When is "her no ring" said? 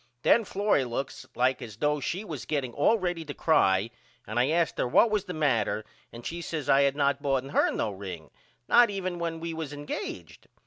7.49-8.31